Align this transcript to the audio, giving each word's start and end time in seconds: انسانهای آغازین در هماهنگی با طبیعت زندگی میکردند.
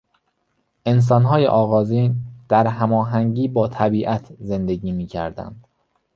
انسانهای 0.85 1.47
آغازین 1.47 2.15
در 2.49 2.67
هماهنگی 2.67 3.47
با 3.47 3.67
طبیعت 3.67 4.33
زندگی 4.39 4.91
میکردند. 4.91 5.67